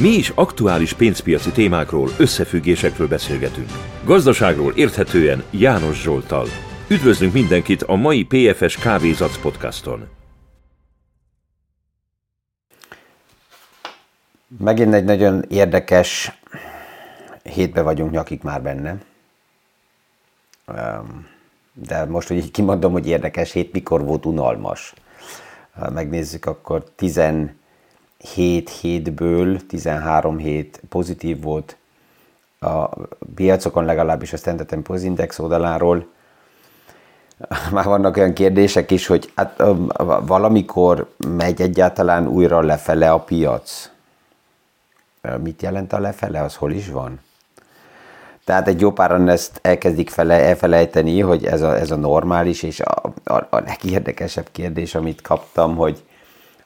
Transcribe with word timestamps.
Mi 0.00 0.08
is 0.08 0.32
aktuális 0.34 0.92
pénzpiaci 0.92 1.50
témákról, 1.50 2.08
összefüggésekről 2.18 3.08
beszélgetünk. 3.08 3.68
Gazdaságról 4.04 4.72
érthetően 4.72 5.44
János 5.50 6.02
Zsoltal. 6.02 6.46
Üdvözlünk 6.88 7.32
mindenkit 7.32 7.82
a 7.82 7.94
mai 7.94 8.24
PFS 8.24 8.76
Kávézac 8.76 9.40
podcaston. 9.40 10.08
Megint 14.58 14.94
egy 14.94 15.04
nagyon 15.04 15.44
érdekes 15.48 16.40
hétbe 17.42 17.82
vagyunk 17.82 18.10
nyakik 18.10 18.42
már 18.42 18.62
benne. 18.62 18.96
De 21.72 22.04
most, 22.04 22.28
hogy 22.28 22.36
így 22.36 22.50
kimondom, 22.50 22.92
hogy 22.92 23.06
érdekes 23.06 23.52
hét, 23.52 23.72
mikor 23.72 24.04
volt 24.04 24.26
unalmas. 24.26 24.94
Megnézzük, 25.92 26.44
akkor 26.44 26.84
17 28.18 28.70
hétből 28.70 29.66
13 29.66 30.38
hét 30.38 30.80
pozitív 30.88 31.42
volt 31.42 31.76
a 32.60 32.88
piacokon, 33.34 33.84
legalábbis 33.84 34.32
a 34.32 34.36
Standard 34.36 34.74
Poor's 34.74 35.00
Index 35.02 35.38
oldaláról. 35.38 36.06
Már 37.72 37.84
vannak 37.84 38.16
olyan 38.16 38.32
kérdések 38.32 38.90
is, 38.90 39.06
hogy 39.06 39.32
hát, 39.34 39.62
valamikor 40.26 41.12
megy 41.28 41.60
egyáltalán 41.60 42.26
újra 42.26 42.60
lefele 42.60 43.10
a 43.10 43.20
piac. 43.20 43.90
Mit 45.42 45.62
jelent 45.62 45.92
a 45.92 45.98
lefele? 45.98 46.42
Az 46.42 46.54
hol 46.54 46.72
is 46.72 46.88
van? 46.88 47.20
Tehát 48.44 48.68
egy 48.68 48.80
jó 48.80 48.92
páran 48.92 49.28
ezt 49.28 49.58
elkezdik 49.62 50.10
fele, 50.10 50.34
elfelejteni, 50.34 51.20
hogy 51.20 51.44
ez 51.46 51.62
a, 51.62 51.76
ez 51.76 51.90
a 51.90 51.96
normális, 51.96 52.62
és 52.62 52.80
a, 52.80 53.12
a, 53.24 53.34
a 53.34 53.60
legérdekesebb 53.66 54.48
kérdés, 54.52 54.94
amit 54.94 55.22
kaptam, 55.22 55.76
hogy 55.76 56.04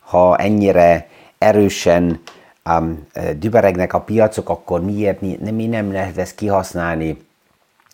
ha 0.01 0.37
ennyire 0.37 1.09
erősen 1.43 2.21
um, 2.65 3.07
düberegnek 3.39 3.93
a 3.93 4.01
piacok, 4.01 4.49
akkor 4.49 4.85
miért 4.85 5.21
mi, 5.21 5.39
mi 5.53 5.67
nem 5.67 5.93
lehet 5.93 6.19
ezt 6.19 6.35
kihasználni, 6.35 7.23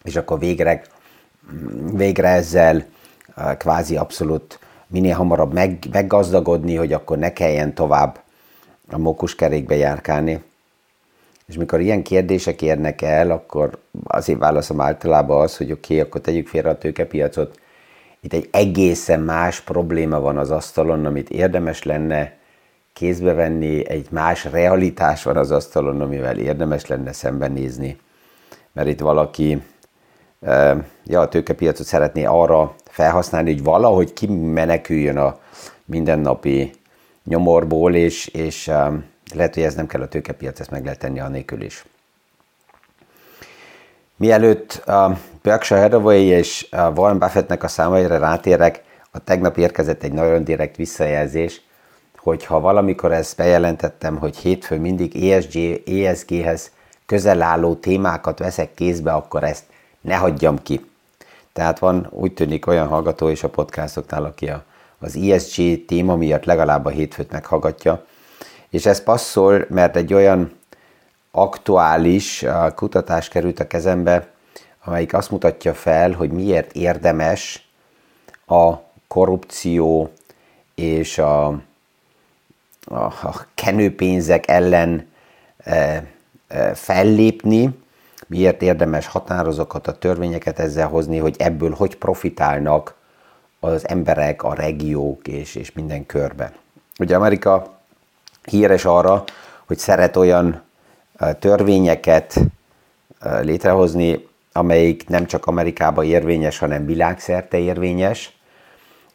és 0.04 0.16
akkor 0.16 0.38
végre, 0.38 0.82
végre 1.92 2.28
ezzel 2.28 2.84
uh, 3.36 3.56
kvázi 3.56 3.96
abszolút 3.96 4.58
minél 4.88 5.14
hamarabb 5.14 5.52
meg, 5.52 5.78
meggazdagodni, 5.92 6.74
hogy 6.74 6.92
akkor 6.92 7.18
ne 7.18 7.32
kelljen 7.32 7.74
tovább 7.74 8.20
a 8.90 8.98
mókuskerékbe 8.98 9.76
járkálni. 9.76 10.42
És 11.46 11.56
mikor 11.56 11.80
ilyen 11.80 12.02
kérdések 12.02 12.62
érnek 12.62 13.02
el, 13.02 13.30
akkor 13.30 13.78
az 14.04 14.28
én 14.28 14.38
válaszom 14.38 14.80
általában 14.80 15.40
az, 15.40 15.56
hogy 15.56 15.72
oké, 15.72 15.94
okay, 15.94 16.06
akkor 16.06 16.20
tegyük 16.20 16.48
félre 16.48 16.70
a 16.70 16.78
tőkepiacot. 16.78 17.60
Itt 18.20 18.32
egy 18.32 18.48
egészen 18.52 19.20
más 19.20 19.60
probléma 19.60 20.20
van 20.20 20.38
az 20.38 20.50
asztalon, 20.50 21.04
amit 21.04 21.30
érdemes 21.30 21.82
lenne 21.82 22.36
kézbe 22.98 23.32
venni, 23.32 23.88
egy 23.88 24.06
más 24.10 24.44
realitás 24.44 25.22
van 25.22 25.36
az 25.36 25.50
asztalon, 25.50 26.00
amivel 26.00 26.38
érdemes 26.38 26.86
lenne 26.86 27.12
szembenézni. 27.12 28.00
Mert 28.72 28.88
itt 28.88 29.00
valaki 29.00 29.62
ja, 31.04 31.20
a 31.20 31.28
tőkepiacot 31.28 31.86
szeretné 31.86 32.24
arra 32.24 32.74
felhasználni, 32.84 33.52
hogy 33.52 33.62
valahogy 33.62 34.12
kimeneküljön 34.12 35.16
a 35.16 35.38
mindennapi 35.84 36.70
nyomorból, 37.24 37.94
és, 37.94 38.26
és 38.26 38.66
lehet, 39.34 39.54
hogy 39.54 39.62
ez 39.62 39.74
nem 39.74 39.86
kell 39.86 40.02
a 40.02 40.08
tőkepiac, 40.08 40.60
ezt 40.60 40.70
meg 40.70 40.84
lehet 40.84 40.98
tenni 40.98 41.20
anélkül 41.20 41.62
is. 41.62 41.84
Mielőtt 44.16 44.72
a 44.72 45.18
Berkshire 45.42 45.80
Hathaway 45.80 46.26
és 46.26 46.68
Warren 46.72 47.18
Buffettnek 47.18 47.62
a 47.62 47.68
számaira 47.68 48.18
rátérek, 48.18 48.82
a 49.10 49.18
tegnap 49.18 49.56
érkezett 49.56 50.02
egy 50.02 50.12
nagyon 50.12 50.44
direkt 50.44 50.76
visszajelzés, 50.76 51.66
hogy 52.18 52.44
ha 52.44 52.60
valamikor 52.60 53.12
ezt 53.12 53.36
bejelentettem, 53.36 54.16
hogy 54.16 54.36
hétfőn 54.36 54.80
mindig 54.80 55.30
ESG, 55.30 55.82
ESG-hez 55.88 56.70
közel 57.06 57.42
álló 57.42 57.74
témákat 57.74 58.38
veszek 58.38 58.74
kézbe, 58.74 59.12
akkor 59.12 59.44
ezt 59.44 59.64
ne 60.00 60.16
hagyjam 60.16 60.62
ki. 60.62 60.86
Tehát 61.52 61.78
van 61.78 62.08
úgy 62.10 62.34
tűnik 62.34 62.66
olyan 62.66 62.86
hallgató 62.86 63.28
is 63.28 63.42
a 63.42 63.48
podcastoknál, 63.48 64.24
aki 64.24 64.48
a, 64.48 64.64
az 64.98 65.16
ESG 65.16 65.84
téma 65.84 66.16
miatt 66.16 66.44
legalább 66.44 66.84
a 66.84 66.88
hétfőt 66.88 67.30
meghallgatja, 67.30 68.04
és 68.70 68.86
ez 68.86 69.02
passzol, 69.02 69.66
mert 69.68 69.96
egy 69.96 70.14
olyan 70.14 70.52
aktuális 71.30 72.44
kutatás 72.74 73.28
került 73.28 73.60
a 73.60 73.66
kezembe, 73.66 74.28
amelyik 74.84 75.14
azt 75.14 75.30
mutatja 75.30 75.74
fel, 75.74 76.12
hogy 76.12 76.30
miért 76.30 76.72
érdemes 76.72 77.68
a 78.46 78.74
korrupció 79.08 80.12
és 80.74 81.18
a, 81.18 81.60
a, 82.88 82.96
a 83.04 83.46
kenőpénzek 83.54 84.48
ellen 84.48 85.08
e, 85.58 86.04
e, 86.48 86.74
fellépni, 86.74 87.78
miért 88.26 88.62
érdemes 88.62 89.06
határozokat, 89.06 89.86
a 89.86 89.98
törvényeket 89.98 90.58
ezzel 90.58 90.88
hozni, 90.88 91.18
hogy 91.18 91.34
ebből 91.38 91.70
hogy 91.70 91.96
profitálnak 91.96 92.94
az 93.60 93.88
emberek, 93.88 94.42
a 94.42 94.54
regiók 94.54 95.28
és, 95.28 95.54
és 95.54 95.72
minden 95.72 96.06
körbe. 96.06 96.52
Ugye 96.98 97.16
Amerika 97.16 97.78
híres 98.44 98.84
arra, 98.84 99.24
hogy 99.66 99.78
szeret 99.78 100.16
olyan 100.16 100.62
törvényeket 101.38 102.40
létrehozni, 103.40 104.26
amelyik 104.52 105.08
nem 105.08 105.26
csak 105.26 105.46
Amerikában 105.46 106.04
érvényes, 106.04 106.58
hanem 106.58 106.86
világszerte 106.86 107.58
érvényes. 107.58 108.38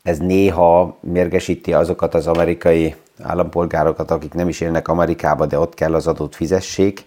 Ez 0.03 0.17
néha 0.17 0.97
mérgesíti 0.99 1.73
azokat 1.73 2.13
az 2.13 2.27
amerikai 2.27 2.95
állampolgárokat, 3.21 4.11
akik 4.11 4.33
nem 4.33 4.47
is 4.47 4.61
élnek 4.61 4.87
Amerikába, 4.87 5.45
de 5.45 5.59
ott 5.59 5.73
kell 5.73 5.93
az 5.93 6.07
adót 6.07 6.35
fizessék. 6.35 7.05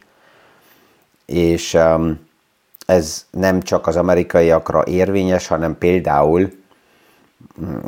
És 1.25 1.79
ez 2.87 3.27
nem 3.31 3.63
csak 3.63 3.87
az 3.87 3.97
amerikaiakra 3.97 4.83
érvényes, 4.87 5.47
hanem 5.47 5.79
például 5.79 6.53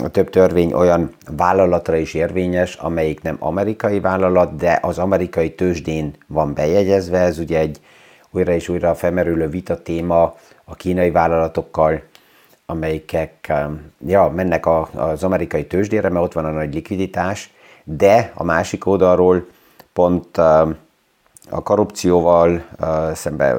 a 0.04 0.08
több 0.08 0.30
törvény 0.30 0.72
olyan 0.72 1.14
vállalatra 1.36 1.96
is 1.96 2.14
érvényes, 2.14 2.74
amelyik 2.74 3.22
nem 3.22 3.36
amerikai 3.38 4.00
vállalat, 4.00 4.56
de 4.56 4.78
az 4.82 4.98
amerikai 4.98 5.54
tőzsdén 5.54 6.14
van 6.26 6.54
bejegyezve. 6.54 7.18
Ez 7.18 7.38
ugye 7.38 7.58
egy 7.58 7.80
újra 8.30 8.52
és 8.52 8.68
újra 8.68 8.94
felmerülő 8.94 9.48
vita 9.48 9.82
téma 9.82 10.36
a 10.64 10.74
kínai 10.74 11.10
vállalatokkal, 11.10 12.02
amelyikek 12.66 13.46
um, 13.48 13.92
ja, 14.06 14.32
mennek 14.34 14.66
az 14.92 15.24
amerikai 15.24 15.66
tőzsdére, 15.66 16.08
mert 16.08 16.24
ott 16.24 16.32
van 16.32 16.44
a 16.44 16.50
nagy 16.50 16.74
likviditás, 16.74 17.52
de 17.90 18.32
a 18.34 18.44
másik 18.44 18.86
oldalról 18.86 19.46
pont 19.92 20.36
a 21.50 21.62
korrupcióval 21.62 22.64
szembe 23.14 23.56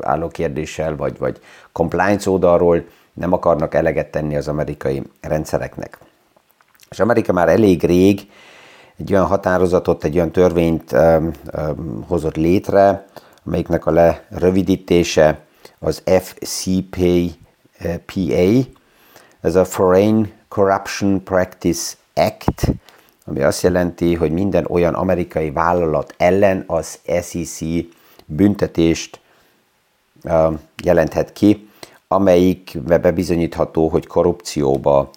álló 0.00 0.28
kérdéssel, 0.28 0.96
vagy, 0.96 1.18
vagy 1.18 1.40
compliance 1.72 2.30
oldalról 2.30 2.84
nem 3.12 3.32
akarnak 3.32 3.74
eleget 3.74 4.10
tenni 4.10 4.36
az 4.36 4.48
amerikai 4.48 5.02
rendszereknek. 5.20 5.98
És 6.90 7.00
Amerika 7.00 7.32
már 7.32 7.48
elég 7.48 7.84
rég 7.84 8.30
egy 8.96 9.12
olyan 9.12 9.26
határozatot, 9.26 10.04
egy 10.04 10.16
olyan 10.16 10.30
törvényt 10.30 10.92
um, 10.92 11.30
um, 11.56 12.04
hozott 12.06 12.36
létre, 12.36 13.06
amelyiknek 13.44 13.86
a 13.86 13.90
lerövidítése 13.90 15.40
az 15.78 16.02
FCPA, 16.04 17.00
ez 19.40 19.54
a 19.54 19.64
Foreign 19.64 20.32
Corruption 20.48 21.22
Practice 21.24 21.94
Act, 22.14 22.72
ami 23.30 23.42
azt 23.42 23.62
jelenti, 23.62 24.14
hogy 24.14 24.32
minden 24.32 24.66
olyan 24.68 24.94
amerikai 24.94 25.50
vállalat 25.50 26.14
ellen 26.16 26.64
az 26.66 26.98
SEC 27.04 27.58
büntetést 28.26 29.20
jelenthet 30.82 31.32
ki, 31.32 31.68
amelyik 32.08 32.78
bebizonyítható, 32.84 33.88
hogy 33.88 34.06
korrupcióba, 34.06 35.10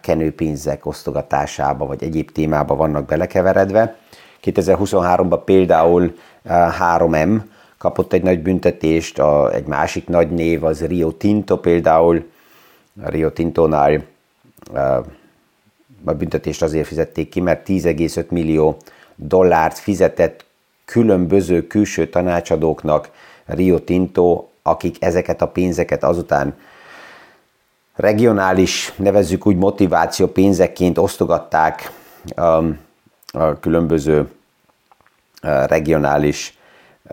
kenőpénzek 0.00 0.86
osztogatásába 0.86 1.86
vagy 1.86 2.02
egyéb 2.02 2.30
témába 2.30 2.74
vannak 2.74 3.04
belekeveredve. 3.04 3.96
2023-ban 4.44 5.40
például 5.44 6.14
3M 6.48 7.34
eh, 7.34 7.42
kapott 7.78 8.12
egy 8.12 8.22
nagy 8.22 8.42
büntetést, 8.42 9.18
a, 9.18 9.52
egy 9.54 9.66
másik 9.66 10.08
nagy 10.08 10.30
név 10.30 10.64
az 10.64 10.86
Rio 10.86 11.10
Tinto 11.12 11.56
például. 11.56 12.30
A 13.02 13.08
Rio 13.08 13.30
Tinto-nál 13.30 14.04
a 16.04 16.12
büntetést 16.12 16.62
azért 16.62 16.86
fizették 16.86 17.28
ki, 17.28 17.40
mert 17.40 17.68
10,5 17.68 18.28
millió 18.28 18.76
dollárt 19.14 19.78
fizetett 19.78 20.44
különböző 20.84 21.66
külső 21.66 22.08
tanácsadóknak 22.08 23.10
Rio 23.44 23.78
Tinto 23.78 24.46
akik 24.62 25.04
ezeket 25.04 25.42
a 25.42 25.48
pénzeket 25.48 26.04
azután 26.04 26.54
regionális, 27.96 28.92
nevezzük 28.96 29.46
úgy 29.46 29.56
motiváció 29.56 30.26
pénzekként 30.26 30.98
osztogatták 30.98 31.92
um, 32.36 32.78
a 33.32 33.58
különböző 33.58 34.20
uh, 34.20 35.66
regionális 35.66 36.58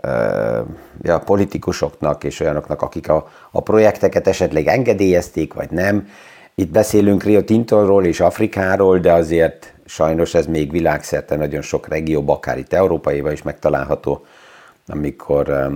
uh, 0.02 0.66
ja, 1.02 1.18
politikusoknak 1.18 2.24
és 2.24 2.40
olyanoknak, 2.40 2.82
akik 2.82 3.08
a, 3.08 3.30
a 3.50 3.60
projekteket 3.60 4.26
esetleg 4.26 4.66
engedélyezték, 4.66 5.54
vagy 5.54 5.70
nem. 5.70 6.08
Itt 6.60 6.70
beszélünk 6.70 7.22
Rio 7.22 7.42
Tintorról 7.42 8.04
és 8.04 8.20
Afrikáról, 8.20 8.98
de 8.98 9.12
azért 9.12 9.74
sajnos 9.84 10.34
ez 10.34 10.46
még 10.46 10.70
világszerte 10.70 11.36
nagyon 11.36 11.62
sok 11.62 11.88
regióban, 11.88 12.36
akár 12.36 12.58
itt 12.58 12.72
Európaiban 12.72 13.32
is 13.32 13.42
megtalálható, 13.42 14.24
amikor 14.86 15.70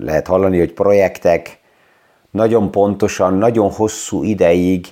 lehet 0.00 0.26
hallani, 0.26 0.58
hogy 0.58 0.72
projektek 0.72 1.58
nagyon 2.30 2.70
pontosan, 2.70 3.34
nagyon 3.34 3.70
hosszú 3.70 4.22
ideig 4.22 4.86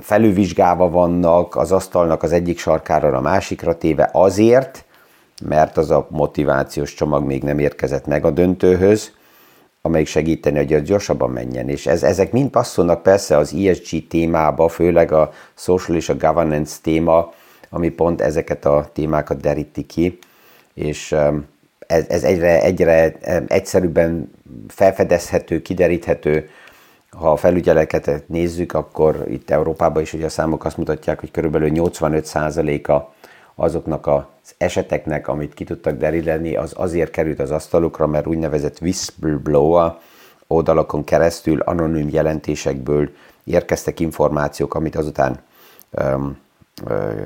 felülvizsgálva 0.00 0.90
vannak 0.90 1.56
az 1.56 1.72
asztalnak 1.72 2.22
az 2.22 2.32
egyik 2.32 2.58
sarkára 2.58 3.16
a 3.16 3.20
másikra 3.20 3.78
téve 3.78 4.10
azért, 4.12 4.84
mert 5.44 5.76
az 5.76 5.90
a 5.90 6.06
motivációs 6.10 6.94
csomag 6.94 7.24
még 7.24 7.42
nem 7.42 7.58
érkezett 7.58 8.06
meg 8.06 8.24
a 8.24 8.30
döntőhöz, 8.30 9.12
amelyik 9.84 10.06
segíteni, 10.06 10.56
hogy 10.56 10.72
az 10.72 10.82
gyorsabban 10.82 11.30
menjen. 11.30 11.68
És 11.68 11.86
ez, 11.86 12.02
ezek 12.02 12.32
mind 12.32 12.50
passzolnak 12.50 13.02
persze 13.02 13.36
az 13.36 13.54
ESG 13.54 14.06
témába, 14.08 14.68
főleg 14.68 15.12
a 15.12 15.32
social 15.54 15.96
és 15.96 16.08
a 16.08 16.16
governance 16.16 16.76
téma, 16.82 17.32
ami 17.70 17.88
pont 17.88 18.20
ezeket 18.20 18.64
a 18.64 18.90
témákat 18.92 19.40
deríti 19.40 19.86
ki, 19.86 20.18
és 20.74 21.16
ez, 21.86 22.04
ez 22.08 22.22
egyre, 22.22 22.62
egyre 22.62 23.12
egyszerűbben 23.46 24.32
felfedezhető, 24.68 25.62
kideríthető, 25.62 26.48
ha 27.10 27.30
a 27.30 27.36
felügyeleket 27.36 28.28
nézzük, 28.28 28.72
akkor 28.72 29.24
itt 29.28 29.50
Európában 29.50 30.02
is 30.02 30.12
ugye 30.12 30.24
a 30.24 30.28
számok 30.28 30.64
azt 30.64 30.76
mutatják, 30.76 31.20
hogy 31.20 31.30
körülbelül 31.30 31.70
85%-a 31.74 33.14
azoknak 33.54 34.06
az 34.44 34.54
eseteknek, 34.56 35.28
amit 35.28 35.54
ki 35.54 35.64
tudtak 35.64 35.96
deríteni, 35.96 36.56
az 36.56 36.72
azért 36.76 37.10
került 37.10 37.40
az 37.40 37.50
asztalukra, 37.50 38.06
mert 38.06 38.26
úgynevezett 38.26 38.80
whistleblower 38.80 39.94
oldalakon 40.46 41.04
keresztül, 41.04 41.60
anonim 41.60 42.08
jelentésekből 42.10 43.10
érkeztek 43.44 44.00
információk, 44.00 44.74
amit 44.74 44.96
azután 44.96 45.40
um, 45.90 46.38
uh, 46.84 47.20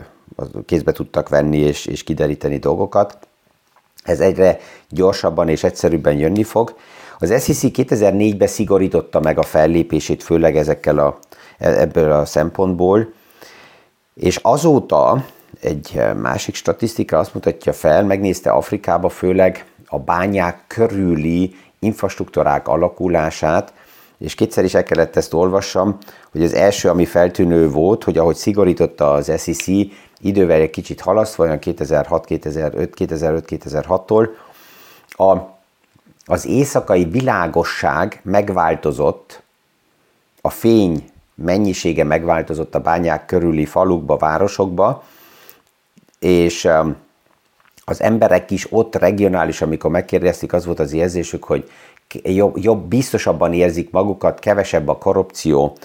kézbe 0.66 0.92
tudtak 0.92 1.28
venni 1.28 1.58
és, 1.58 1.86
és 1.86 2.02
kideríteni 2.02 2.58
dolgokat. 2.58 3.18
Ez 4.02 4.20
egyre 4.20 4.58
gyorsabban 4.88 5.48
és 5.48 5.64
egyszerűbben 5.64 6.18
jönni 6.18 6.42
fog. 6.42 6.76
Az 7.18 7.28
SEC 7.28 7.60
2004-ben 7.62 8.48
szigorította 8.48 9.20
meg 9.20 9.38
a 9.38 9.42
fellépését, 9.42 10.22
főleg 10.22 10.56
ezekkel 10.56 10.98
a, 10.98 11.18
ebből 11.58 12.12
a 12.12 12.24
szempontból, 12.24 13.12
és 14.14 14.36
azóta 14.42 15.24
egy 15.60 16.02
másik 16.16 16.54
statisztika 16.54 17.18
azt 17.18 17.34
mutatja 17.34 17.72
fel, 17.72 18.04
megnézte 18.04 18.50
Afrikába 18.50 19.08
főleg 19.08 19.66
a 19.86 19.98
bányák 19.98 20.60
körüli 20.66 21.54
infrastruktúrák 21.78 22.68
alakulását, 22.68 23.72
és 24.18 24.34
kétszer 24.34 24.64
is 24.64 24.74
el 24.74 24.82
kellett 24.82 25.16
ezt 25.16 25.34
olvassam, 25.34 25.98
hogy 26.30 26.42
az 26.42 26.54
első, 26.54 26.88
ami 26.88 27.04
feltűnő 27.04 27.70
volt, 27.70 28.04
hogy 28.04 28.18
ahogy 28.18 28.36
szigorította 28.36 29.12
az 29.12 29.24
SEC, 29.24 29.66
idővel 30.20 30.60
egy 30.60 30.70
kicsit 30.70 31.00
halasztva, 31.00 31.44
olyan 31.44 31.58
2006, 31.58 32.24
2005, 32.24 32.94
2005, 32.94 33.44
2006-tól, 33.48 34.28
a, 35.08 35.36
az 36.26 36.46
éjszakai 36.46 37.04
világosság 37.04 38.20
megváltozott, 38.22 39.42
a 40.40 40.50
fény 40.50 41.10
mennyisége 41.34 42.04
megváltozott 42.04 42.74
a 42.74 42.80
bányák 42.80 43.26
körüli 43.26 43.64
falukba, 43.64 44.16
városokba, 44.16 45.04
és 46.18 46.68
az 47.84 48.02
emberek 48.02 48.50
is 48.50 48.66
ott 48.70 48.94
regionális, 48.94 49.62
amikor 49.62 49.90
megkérdezték, 49.90 50.52
az 50.52 50.66
volt 50.66 50.78
az 50.78 50.92
érzésük, 50.92 51.44
hogy 51.44 51.70
jobb, 52.22 52.58
jobb, 52.58 52.84
biztosabban 52.84 53.52
érzik 53.52 53.90
magukat, 53.90 54.38
kevesebb 54.38 54.88
a 54.88 54.98
korrupció, 54.98 55.76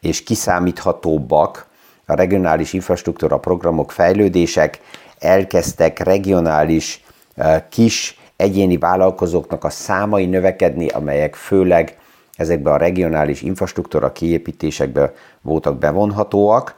és 0.00 0.22
kiszámíthatóbbak 0.22 1.66
a 2.06 2.14
regionális 2.14 2.72
infrastruktúra 2.72 3.38
programok, 3.38 3.92
fejlődések, 3.92 4.80
elkezdtek 5.18 5.98
regionális 5.98 7.04
uh, 7.36 7.56
kis 7.68 8.18
egyéni 8.36 8.78
vállalkozóknak 8.78 9.64
a 9.64 9.70
számai 9.70 10.26
növekedni, 10.26 10.88
amelyek 10.88 11.34
főleg 11.34 11.98
ezekbe 12.36 12.70
a 12.70 12.76
regionális 12.76 13.42
infrastruktúra 13.42 14.12
kiépítésekbe 14.12 15.12
voltak 15.40 15.78
bevonhatóak, 15.78 16.74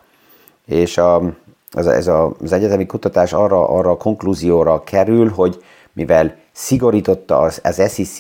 és 0.66 0.98
a, 0.98 1.36
ez, 1.76 1.86
a, 1.86 1.92
ez 1.92 2.06
az 2.42 2.52
egyetemi 2.52 2.86
kutatás 2.86 3.32
arra, 3.32 3.68
arra 3.68 3.90
a 3.90 3.96
konklúzióra 3.96 4.84
kerül, 4.84 5.28
hogy 5.28 5.62
mivel 5.92 6.36
szigorította 6.52 7.38
az, 7.38 7.60
az 7.62 7.74
SEC 7.74 8.18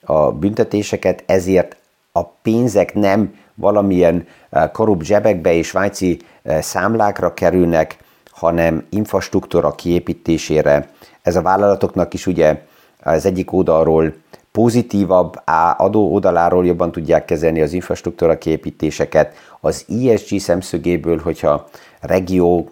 a 0.00 0.32
büntetéseket, 0.32 1.22
ezért 1.26 1.76
a 2.12 2.24
pénzek 2.24 2.94
nem 2.94 3.34
valamilyen 3.54 4.26
eh, 4.50 4.70
korrupt 4.72 5.04
zsebekbe 5.04 5.52
és 5.52 5.66
svájci 5.66 6.18
eh, 6.42 6.62
számlákra 6.62 7.34
kerülnek, 7.34 7.96
hanem 8.30 8.86
infrastruktúra 8.90 9.70
kiépítésére. 9.70 10.90
Ez 11.22 11.36
a 11.36 11.42
vállalatoknak 11.42 12.14
is 12.14 12.26
ugye 12.26 12.62
az 13.02 13.26
egyik 13.26 13.52
oldalról 13.52 14.14
pozitívabb 14.56 15.42
adó 15.76 16.12
oldaláról 16.12 16.66
jobban 16.66 16.92
tudják 16.92 17.24
kezelni 17.24 17.60
az 17.60 17.72
infrastruktúra 17.72 18.38
kiépítéseket, 18.38 19.34
az 19.60 19.84
ESG 19.88 20.40
szemszögéből, 20.40 21.18
hogyha 21.18 21.68
regió, 22.00 22.68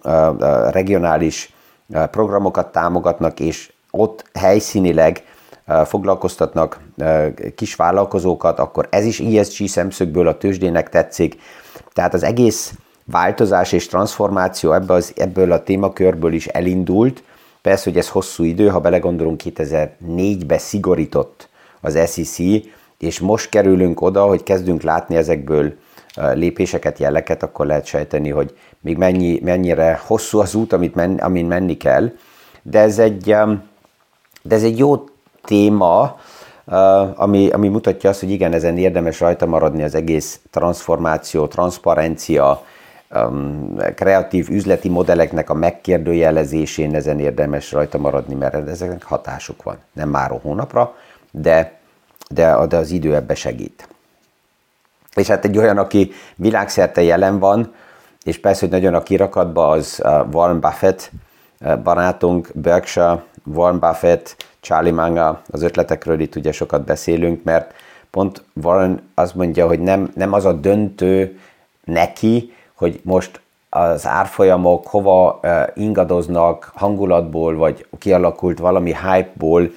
regionális 0.71 1.53
programokat 2.11 2.71
támogatnak, 2.71 3.39
és 3.39 3.71
ott 3.91 4.29
helyszínileg 4.33 5.23
foglalkoztatnak 5.85 6.79
kis 7.55 7.75
vállalkozókat, 7.75 8.59
akkor 8.59 8.87
ez 8.89 9.05
is 9.05 9.19
ESG 9.19 9.67
szemszögből 9.67 10.27
a 10.27 10.37
tőzsdének 10.37 10.89
tetszik. 10.89 11.41
Tehát 11.93 12.13
az 12.13 12.23
egész 12.23 12.73
változás 13.03 13.71
és 13.71 13.87
transformáció 13.87 14.73
ebből, 14.73 14.95
az, 14.95 15.13
ebből 15.15 15.51
a 15.51 15.63
témakörből 15.63 16.33
is 16.33 16.47
elindult. 16.47 17.23
Persze, 17.61 17.89
hogy 17.89 17.99
ez 17.99 18.09
hosszú 18.09 18.43
idő, 18.43 18.67
ha 18.67 18.79
belegondolunk 18.79 19.41
2004-be 19.43 20.57
szigorított 20.57 21.53
az 21.85 21.93
SEC, 21.93 22.37
és 22.99 23.19
most 23.19 23.49
kerülünk 23.49 24.01
oda, 24.01 24.25
hogy 24.25 24.43
kezdünk 24.43 24.81
látni 24.81 25.15
ezekből 25.15 25.73
lépéseket, 26.33 26.99
jeleket, 26.99 27.43
akkor 27.43 27.65
lehet 27.65 27.85
sejteni, 27.85 28.29
hogy 28.29 28.57
még 28.81 28.97
mennyi, 28.97 29.39
mennyire 29.43 30.01
hosszú 30.05 30.39
az 30.39 30.55
út, 30.55 30.73
amit 30.73 30.95
men, 30.95 31.15
amin 31.15 31.45
menni 31.45 31.77
kell. 31.77 32.11
De 32.61 32.79
ez 32.79 32.99
egy, 32.99 33.23
de 34.41 34.55
ez 34.55 34.63
egy 34.63 34.77
jó 34.77 35.03
téma, 35.43 36.19
ami, 37.15 37.49
ami 37.49 37.67
mutatja 37.67 38.09
azt, 38.09 38.19
hogy 38.19 38.29
igen, 38.31 38.53
ezen 38.53 38.77
érdemes 38.77 39.19
rajta 39.19 39.45
maradni 39.45 39.83
az 39.83 39.95
egész 39.95 40.39
transformáció, 40.51 41.47
transzparencia, 41.47 42.63
kreatív 43.95 44.49
üzleti 44.49 44.89
modelleknek 44.89 45.49
a 45.49 45.53
megkérdőjelezésén 45.53 46.95
ezen 46.95 47.19
érdemes 47.19 47.71
rajta 47.71 47.97
maradni, 47.97 48.35
mert 48.35 48.67
ezeknek 48.67 49.03
hatásuk 49.03 49.63
van. 49.63 49.77
Nem 49.93 50.09
már 50.09 50.31
a 50.31 50.39
hónapra, 50.41 50.95
de, 51.31 51.74
de, 52.29 52.65
de 52.67 52.77
az 52.77 52.91
idő 52.91 53.15
ebbe 53.15 53.35
segít. 53.35 53.87
És 55.15 55.27
hát 55.27 55.45
egy 55.45 55.57
olyan, 55.57 55.77
aki 55.77 56.11
világszerte 56.35 57.01
jelen 57.01 57.39
van, 57.39 57.73
és 58.23 58.39
persze, 58.39 58.59
hogy 58.59 58.69
nagyon 58.69 58.93
a 58.93 59.03
kirakatba 59.03 59.69
az 59.69 60.01
uh, 60.03 60.33
Warren 60.33 60.59
Buffett 60.59 61.11
uh, 61.61 61.77
barátunk, 61.77 62.49
Berkshire, 62.53 63.23
Warren 63.43 63.79
Buffett, 63.79 64.35
Charlie 64.59 64.91
Manga, 64.91 65.41
az 65.51 65.61
ötletekről 65.61 66.19
itt 66.19 66.35
ugye 66.35 66.51
sokat 66.51 66.83
beszélünk, 66.85 67.43
mert 67.43 67.73
pont 68.09 68.43
Warren 68.63 69.09
azt 69.13 69.35
mondja, 69.35 69.67
hogy 69.67 69.79
nem, 69.79 70.11
nem 70.15 70.33
az 70.33 70.45
a 70.45 70.53
döntő 70.53 71.39
neki, 71.83 72.53
hogy 72.73 72.99
most 73.03 73.39
az 73.69 74.07
árfolyamok 74.07 74.87
hova 74.87 75.39
uh, 75.43 75.63
ingadoznak 75.75 76.71
hangulatból, 76.75 77.55
vagy 77.55 77.85
kialakult 77.97 78.59
valami 78.59 78.95
hype-ból, 78.95 79.69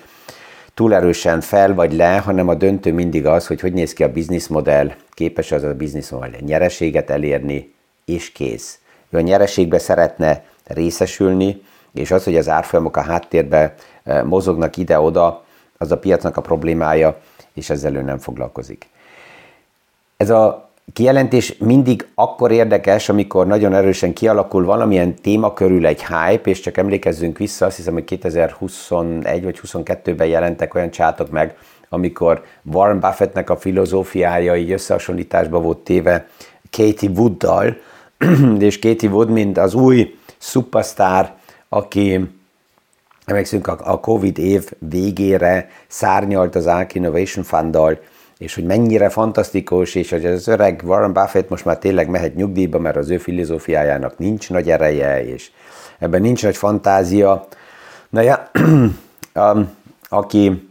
túl 0.79 0.95
erősen 0.95 1.41
fel 1.41 1.75
vagy 1.75 1.93
le, 1.93 2.19
hanem 2.19 2.49
a 2.49 2.55
döntő 2.55 2.93
mindig 2.93 3.27
az, 3.27 3.47
hogy 3.47 3.61
hogy 3.61 3.73
néz 3.73 3.93
ki 3.93 4.03
a 4.03 4.13
bizniszmodell, 4.13 4.93
képes 5.11 5.53
az 5.53 5.63
a 5.63 5.75
bizniszmodell 5.75 6.41
nyereséget 6.41 7.11
elérni, 7.11 7.75
és 8.05 8.33
kész. 8.33 8.79
Ő 9.11 9.19
a 9.19 9.21
nyereségbe 9.21 9.79
szeretne 9.79 10.45
részesülni, 10.65 11.63
és 11.95 12.11
az, 12.11 12.25
hogy 12.25 12.37
az 12.37 12.49
árfolyamok 12.49 12.97
a 12.97 13.01
háttérbe 13.01 13.75
e, 14.05 14.23
mozognak 14.23 14.77
ide-oda, 14.77 15.45
az 15.79 15.93
a 15.93 15.99
piacnak 15.99 16.37
a 16.37 16.41
problémája, 16.41 17.21
és 17.53 17.71
ezzel 17.71 17.95
ő 17.95 18.03
nem 18.03 18.19
foglalkozik. 18.19 18.89
Ez 20.17 20.31
a 20.31 20.68
kijelentés 20.93 21.55
mindig 21.59 22.07
akkor 22.15 22.51
érdekes, 22.51 23.09
amikor 23.09 23.47
nagyon 23.47 23.75
erősen 23.75 24.13
kialakul 24.13 24.65
valamilyen 24.65 25.15
téma 25.15 25.53
körül 25.53 25.87
egy 25.87 26.05
hype, 26.07 26.51
és 26.51 26.61
csak 26.61 26.77
emlékezzünk 26.77 27.39
vissza, 27.39 27.67
azt 27.67 27.77
hiszem, 27.77 27.93
hogy 27.93 28.05
2021 28.05 29.43
vagy 29.43 29.61
2022-ben 29.63 30.27
jelentek 30.27 30.75
olyan 30.75 30.91
csátok 30.91 31.31
meg, 31.31 31.57
amikor 31.89 32.45
Warren 32.63 33.01
Buffettnek 33.01 33.51
a 33.51 33.57
filozófiája 33.57 34.57
így 34.57 34.71
összehasonlításba 34.71 35.61
volt 35.61 35.79
téve 35.79 36.27
Katie 36.71 37.11
Wooddal, 37.11 37.77
és 38.59 38.79
Katie 38.79 39.11
Wood, 39.11 39.31
mint 39.31 39.59
az 39.59 39.75
új 39.75 40.15
superstar, 40.39 41.33
aki 41.69 42.31
emlékszünk 43.25 43.67
a 43.67 44.01
Covid 44.01 44.39
év 44.39 44.71
végére 44.79 45.71
szárnyalt 45.87 46.55
az 46.55 46.67
Ark 46.67 46.95
Innovation 46.95 47.45
Funddal, 47.45 47.99
és 48.39 48.55
hogy 48.55 48.65
mennyire 48.65 49.09
fantasztikus, 49.09 49.95
és 49.95 50.11
hogy 50.11 50.27
az 50.27 50.49
öreg 50.49 50.83
Warren 50.85 51.13
Buffett 51.13 51.49
most 51.49 51.65
már 51.65 51.79
tényleg 51.79 52.09
mehet 52.09 52.35
nyugdíjba, 52.35 52.79
mert 52.79 52.97
az 52.97 53.11
ő 53.11 53.19
filozófiájának 53.19 54.19
nincs 54.19 54.51
nagy 54.51 54.71
ereje, 54.71 55.27
és 55.27 55.51
ebben 55.99 56.21
nincs 56.21 56.43
nagy 56.43 56.57
fantázia. 56.57 57.47
Na 58.09 58.21
ja, 58.21 58.51
um, 59.35 59.77
aki, 60.09 60.69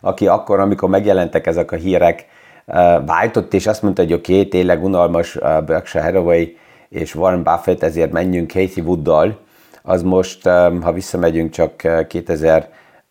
aki 0.00 0.26
akkor, 0.26 0.60
amikor 0.60 0.88
megjelentek 0.88 1.46
ezek 1.46 1.72
a 1.72 1.76
hírek, 1.76 2.26
uh, 2.66 2.74
váltott, 3.06 3.54
és 3.54 3.66
azt 3.66 3.82
mondta, 3.82 4.02
hogy 4.02 4.12
oké, 4.12 4.32
okay, 4.32 4.48
tényleg 4.48 4.84
unalmas 4.84 5.36
uh, 5.36 5.62
Berkshire 5.62 6.04
Hathaway 6.04 6.46
és 6.88 7.14
Warren 7.14 7.42
Buffett, 7.42 7.82
ezért 7.82 8.12
menjünk 8.12 8.50
Casey 8.50 8.82
Wooddal, 8.82 9.38
az 9.82 10.02
most, 10.02 10.46
um, 10.46 10.82
ha 10.82 10.92
visszamegyünk 10.92 11.50
csak 11.50 11.80
uh, 11.84 12.06
2000 12.06 12.68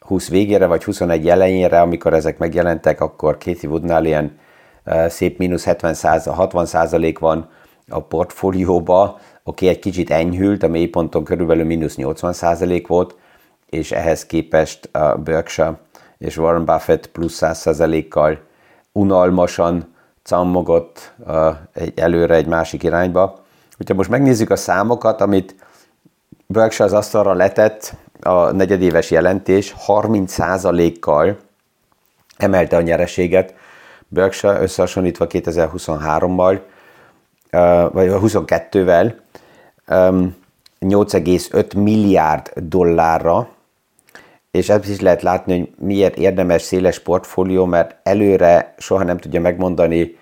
20 0.09 0.29
végére 0.29 0.65
vagy 0.65 0.83
21 0.83 1.29
elejénre, 1.29 1.81
amikor 1.81 2.13
ezek 2.13 2.37
megjelentek, 2.37 3.01
akkor 3.01 3.37
Katie 3.37 3.69
Woodnál 3.69 4.05
ilyen 4.05 4.37
eh, 4.83 5.09
szép 5.09 5.37
mínusz 5.37 5.63
70 5.63 5.95
60 6.25 6.65
százalék 6.65 7.19
van 7.19 7.49
a 7.87 7.99
portfólióba, 7.99 9.19
oké, 9.43 9.67
egy 9.67 9.79
kicsit 9.79 10.09
enyhült, 10.09 10.63
a 10.63 10.67
mélyponton 10.67 11.23
körülbelül 11.23 11.65
mínusz 11.65 11.95
80 11.95 12.33
százalék 12.33 12.87
volt, 12.87 13.15
és 13.69 13.91
ehhez 13.91 14.25
képest 14.25 14.89
a 14.91 15.15
Berkshire 15.15 15.79
és 16.17 16.37
Warren 16.37 16.65
Buffett 16.65 17.07
plusz 17.07 17.33
100 17.33 17.57
százalékkal 17.57 18.39
unalmasan 18.91 19.95
cammogott 20.23 21.13
eh, 21.27 21.55
egy 21.73 21.99
előre 21.99 22.35
egy 22.35 22.47
másik 22.47 22.83
irányba. 22.83 23.43
Hogyha 23.77 23.93
most 23.93 24.09
megnézzük 24.09 24.49
a 24.49 24.55
számokat, 24.55 25.21
amit 25.21 25.55
Berkshire 26.53 26.85
az 26.85 26.93
asztalra 26.93 27.33
letett, 27.33 27.93
a 28.21 28.51
negyedéves 28.51 29.11
jelentés 29.11 29.75
30%-kal 29.87 31.37
emelte 32.37 32.77
a 32.77 32.81
nyereséget, 32.81 33.53
Berkshire 34.07 34.61
összehasonlítva 34.61 35.25
2023-mal, 35.29 36.59
vagy 37.91 38.09
22-vel 38.11 39.13
8,5 39.87 41.75
milliárd 41.75 42.51
dollárra, 42.55 43.49
és 44.51 44.69
ezt 44.69 44.89
is 44.89 44.99
lehet 44.99 45.21
látni, 45.21 45.57
hogy 45.57 45.69
miért 45.77 46.17
érdemes 46.17 46.61
széles 46.61 46.99
portfólió, 46.99 47.65
mert 47.65 47.95
előre 48.03 48.73
soha 48.77 49.03
nem 49.03 49.17
tudja 49.17 49.41
megmondani 49.41 50.17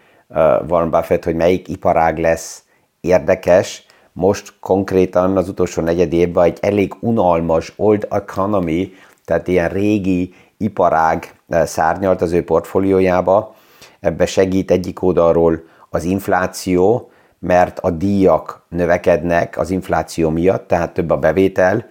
Warren 0.68 0.90
Buffett, 0.90 1.24
hogy 1.24 1.36
melyik 1.36 1.68
iparág 1.68 2.18
lesz 2.18 2.64
érdekes. 3.02 3.86
Most 4.20 4.54
konkrétan 4.60 5.38
az 5.38 5.50
utolsó 5.50 5.82
negyed 5.82 6.14
évben 6.14 6.44
egy 6.44 6.58
elég 6.62 6.94
unalmas 7.00 7.74
old 7.76 8.08
economy, 8.10 8.94
tehát 9.26 9.48
ilyen 9.48 9.70
régi 9.70 10.34
iparág 10.58 11.34
uh, 11.48 11.64
szárnyalt 11.64 12.22
az 12.22 12.32
ő 12.32 12.44
portfóliójába. 12.44 13.56
Ebbe 14.00 14.26
segít 14.26 14.72
egyik 14.72 15.04
oldalról 15.04 15.64
az 15.90 16.04
infláció, 16.04 17.12
mert 17.40 17.80
a 17.80 17.90
díjak 17.90 18.66
növekednek 18.70 19.58
az 19.58 19.70
infláció 19.70 20.30
miatt, 20.30 20.68
tehát 20.68 20.94
több 20.94 21.10
a 21.10 21.18
bevétel, 21.18 21.86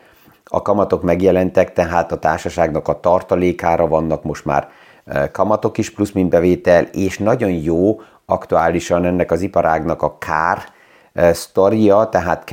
a 0.45 0.63
kamatok 0.63 1.03
megjelentek, 1.03 1.73
tehát 1.73 2.13
a 2.13 2.19
társaságnak 2.19 2.89
a 2.89 3.01
tartalékára 3.01 3.87
vannak 3.87 4.23
most 4.23 4.45
már 4.45 4.69
e, 5.05 5.31
kamatok 5.31 5.79
is, 5.79 5.91
plusz 5.91 6.13
mint 6.13 6.31
bevétel, 6.31 6.85
és 6.85 7.19
nagyon 7.19 7.51
jó 7.51 8.01
aktuálisan 8.25 9.05
ennek 9.05 9.31
az 9.31 9.41
iparágnak 9.41 10.03
a 10.03 10.19
kár 10.19 10.75
sztoria, 11.33 12.09
tehát 12.09 12.45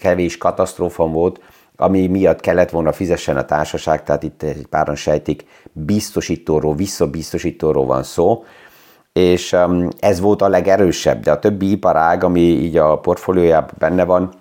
kevés 0.00 0.38
katasztrófa 0.38 1.06
volt, 1.06 1.40
ami 1.76 2.06
miatt 2.06 2.40
kellett 2.40 2.70
volna 2.70 2.92
fizessen 2.92 3.36
a 3.36 3.44
társaság, 3.44 4.02
tehát 4.02 4.22
itt 4.22 4.42
egy 4.42 4.66
páran 4.66 4.94
sejtik, 4.94 5.44
biztosítóról, 5.72 6.74
visszabiztosítóról 6.74 7.86
van 7.86 8.02
szó, 8.02 8.44
és 9.12 9.56
ez 10.00 10.20
volt 10.20 10.42
a 10.42 10.48
legerősebb, 10.48 11.22
de 11.22 11.30
a 11.30 11.38
többi 11.38 11.70
iparág, 11.70 12.24
ami 12.24 12.40
így 12.40 12.76
a 12.76 12.98
portfóliójában 12.98 13.74
benne 13.78 14.04
van, 14.04 14.32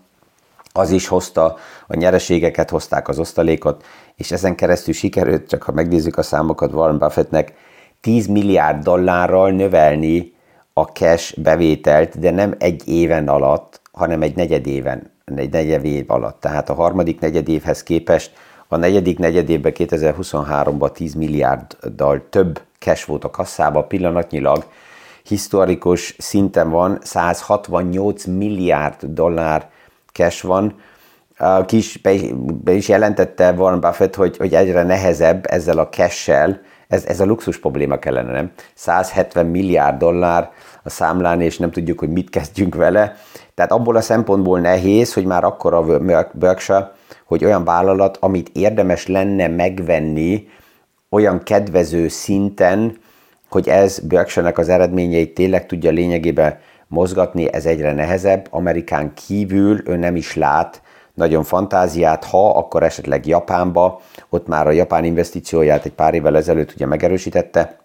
az 0.71 0.91
is 0.91 1.07
hozta 1.07 1.57
a 1.87 1.95
nyereségeket, 1.95 2.69
hozták 2.69 3.07
az 3.07 3.19
osztalékot, 3.19 3.83
és 4.15 4.31
ezen 4.31 4.55
keresztül 4.55 4.93
sikerült, 4.93 5.47
csak 5.47 5.63
ha 5.63 5.71
megnézzük 5.71 6.17
a 6.17 6.21
számokat 6.21 6.73
Warren 6.73 6.97
Buffettnek, 6.97 7.53
10 8.01 8.27
milliárd 8.27 8.83
dollárral 8.83 9.51
növelni 9.51 10.34
a 10.77 10.83
cash 10.83 11.39
bevételt, 11.39 12.19
de 12.19 12.31
nem 12.31 12.55
egy 12.57 12.87
éven 12.87 13.27
alatt, 13.27 13.81
hanem 13.91 14.21
egy 14.21 14.35
negyed 14.35 14.67
éven, 14.67 15.11
egy 15.35 15.49
negyed 15.49 15.85
év 15.85 16.11
alatt. 16.11 16.39
Tehát 16.39 16.69
a 16.69 16.73
harmadik 16.73 17.19
negyed 17.19 17.49
évhez 17.49 17.83
képest 17.83 18.31
a 18.67 18.75
negyedik 18.75 19.19
negyed 19.19 19.49
évben 19.49 19.71
2023-ban 19.75 20.91
10 20.91 21.13
milliárddal 21.13 22.29
több 22.29 22.61
cash 22.79 23.07
volt 23.07 23.23
a 23.23 23.29
kasszában 23.29 23.87
pillanatnyilag, 23.87 24.65
historikus 25.23 26.15
szinten 26.17 26.69
van, 26.69 26.97
168 27.01 28.25
milliárd 28.25 29.05
dollár 29.05 29.69
cash 30.11 30.45
van, 30.45 30.75
ki 31.65 31.81
be, 32.63 32.71
is 32.71 32.87
jelentette 32.87 33.51
Warren 33.51 33.79
Buffett, 33.79 34.15
hogy, 34.15 34.37
hogy 34.37 34.53
egyre 34.53 34.83
nehezebb 34.83 35.45
ezzel 35.49 35.77
a 35.77 35.89
cash-sel, 35.89 36.61
ez, 36.87 37.05
ez 37.05 37.19
a 37.19 37.25
luxus 37.25 37.59
probléma 37.59 37.99
kellene, 37.99 38.31
nem? 38.31 38.51
170 38.73 39.45
milliárd 39.45 39.97
dollár 39.97 40.51
a 40.83 40.89
számlán, 40.89 41.41
és 41.41 41.57
nem 41.57 41.71
tudjuk, 41.71 41.99
hogy 41.99 42.09
mit 42.09 42.29
kezdjünk 42.29 42.75
vele. 42.75 43.15
Tehát 43.53 43.71
abból 43.71 43.95
a 43.95 44.01
szempontból 44.01 44.59
nehéz, 44.59 45.13
hogy 45.13 45.25
már 45.25 45.43
akkor 45.43 45.73
a 45.73 45.85
Berkshire, 46.33 46.91
hogy 47.25 47.45
olyan 47.45 47.63
vállalat, 47.63 48.17
amit 48.17 48.49
érdemes 48.53 49.07
lenne 49.07 49.47
megvenni 49.47 50.47
olyan 51.09 51.43
kedvező 51.43 52.07
szinten, 52.07 52.97
hogy 53.49 53.69
ez 53.69 53.99
Berkshire-nek 53.99 54.57
az 54.57 54.69
eredményeit 54.69 55.33
tényleg 55.33 55.65
tudja 55.65 55.91
lényegében 55.91 56.57
mozgatni, 56.87 57.53
ez 57.53 57.65
egyre 57.65 57.93
nehezebb. 57.93 58.47
Amerikán 58.49 59.13
kívül 59.13 59.81
ő 59.85 59.95
nem 59.95 60.15
is 60.15 60.35
lát 60.35 60.81
nagyon 61.15 61.43
fantáziát, 61.43 62.23
ha 62.23 62.49
akkor 62.49 62.83
esetleg 62.83 63.27
Japánba, 63.27 64.01
ott 64.29 64.47
már 64.47 64.67
a 64.67 64.71
japán 64.71 65.03
investícióját 65.03 65.85
egy 65.85 65.93
pár 65.93 66.13
évvel 66.13 66.37
ezelőtt 66.37 66.73
ugye 66.73 66.85
megerősítette, 66.85 67.79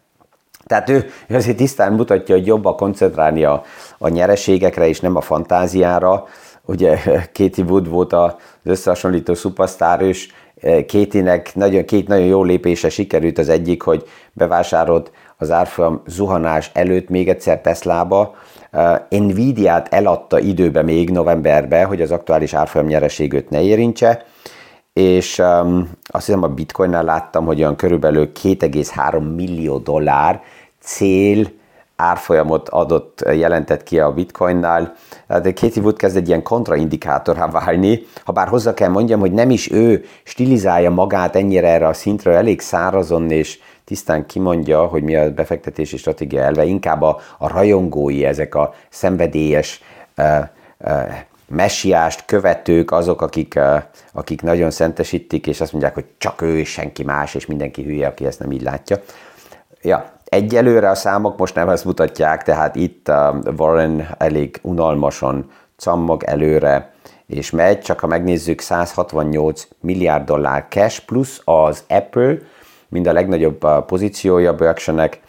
tehát 0.71 0.89
ő, 0.89 1.11
ő 1.29 1.35
azért 1.35 1.57
tisztán 1.57 1.93
mutatja, 1.93 2.35
hogy 2.35 2.47
jobb 2.47 2.65
a 2.65 2.75
koncentrálni 2.75 3.45
a, 3.45 3.63
a 3.99 4.09
nyereségekre 4.09 4.89
és 4.89 5.01
nem 5.01 5.17
a 5.17 5.21
fantáziára. 5.21 6.25
Ugye 6.65 6.97
Katie 7.35 7.65
Wood 7.65 7.89
volt 7.89 8.13
az 8.13 8.33
összehasonlító 8.63 9.35
szupasztár, 9.35 10.01
és 10.01 10.29
eh, 10.61 10.83
Kétinek 10.83 11.55
nagyon, 11.55 11.85
két 11.85 12.09
nagyon 12.09 12.27
jó 12.27 12.43
lépése 12.43 12.89
sikerült. 12.89 13.39
Az 13.39 13.49
egyik, 13.49 13.83
hogy 13.83 14.09
bevásárolt 14.33 15.11
az 15.41 15.51
árfolyam 15.51 16.03
zuhanás 16.07 16.71
előtt 16.75 17.09
még 17.09 17.29
egyszer 17.29 17.61
Teslába, 17.61 18.35
Nvidia-t 19.09 19.95
eladta 19.95 20.39
időbe 20.39 20.83
még 20.83 21.11
novemberbe, 21.11 21.85
hogy 21.85 22.03
az 22.03 22.11
aktuális 22.11 22.55
árfolyam 22.55 22.87
nyereségét 22.87 23.51
ne 23.51 23.63
érintse, 23.63 24.25
és 24.93 25.39
um, 25.39 25.91
azt 26.03 26.27
hiszem 26.27 26.43
a 26.43 26.49
bitcoinnál 26.49 27.05
láttam, 27.05 27.45
hogy 27.47 27.59
olyan 27.59 27.77
körülbelül 27.77 28.31
2,3 28.43 29.35
millió 29.35 29.79
dollár 29.79 30.43
cél 30.81 31.47
árfolyamot 31.97 32.69
adott, 32.69 33.25
jelentett 33.33 33.83
ki 33.83 34.01
a 34.01 34.13
bitcoinnál, 34.13 34.95
de 35.27 35.53
Katie 35.53 35.83
Wood 35.83 35.97
kezd 35.97 36.17
egy 36.17 36.29
ilyen 36.29 36.43
kontraindikátorá 36.43 37.47
válni, 37.47 38.03
ha 38.25 38.33
bár 38.33 38.49
hozzá 38.49 38.75
kell 38.75 38.89
mondjam, 38.89 39.21
hogy 39.21 39.33
nem 39.33 39.51
is 39.51 39.71
ő 39.73 40.05
stilizálja 40.23 40.91
magát 40.91 41.37
ennyire 41.37 41.69
erre 41.69 41.87
a 41.87 41.93
szintre, 41.93 42.33
elég 42.33 42.61
szárazon 42.61 43.31
és 43.31 43.59
tisztán 43.91 44.27
kimondja, 44.27 44.87
hogy 44.87 45.03
mi 45.03 45.17
a 45.17 45.31
befektetési 45.31 45.97
stratégia 45.97 46.43
elve, 46.43 46.65
inkább 46.65 47.03
a, 47.03 47.21
a 47.39 47.49
rajongói, 47.49 48.25
ezek 48.25 48.55
a 48.55 48.75
szenvedélyes 48.89 49.83
uh, 50.17 50.39
uh, 50.79 51.15
messiást 51.49 52.25
követők 52.25 52.93
azok, 52.93 53.23
akik, 53.23 53.55
uh, 53.57 53.83
akik 54.13 54.43
nagyon 54.43 54.71
szentesítik, 54.71 55.47
és 55.47 55.61
azt 55.61 55.73
mondják, 55.73 55.95
hogy 55.95 56.05
csak 56.19 56.43
ő 56.43 56.59
és 56.59 56.69
senki 56.69 57.03
más, 57.03 57.35
és 57.35 57.47
mindenki 57.47 57.83
hülye, 57.83 58.07
aki 58.07 58.27
ezt 58.27 58.39
nem 58.39 58.53
így 58.53 58.63
látja. 58.63 58.97
Ja, 59.83 60.13
egyelőre 60.25 60.91
a 60.91 60.95
számok 60.95 61.39
most 61.39 61.55
nem 61.55 61.69
ezt 61.69 61.85
mutatják, 61.85 62.43
tehát 62.43 62.77
itt 62.77 63.09
Warren 63.57 64.09
elég 64.19 64.59
unalmasan 64.63 65.51
cammog 65.77 66.23
előre, 66.25 66.93
és 67.27 67.51
megy, 67.51 67.81
csak 67.81 68.01
ha 68.01 68.07
megnézzük 68.07 68.61
168 68.61 69.69
milliárd 69.81 70.25
dollár 70.25 70.67
cash 70.69 71.05
plusz 71.05 71.41
az 71.45 71.85
Apple, 71.89 72.37
mind 72.91 73.07
a 73.07 73.13
legnagyobb 73.13 73.85
pozíciója 73.87 74.55
Berkshire-nek 74.55 75.21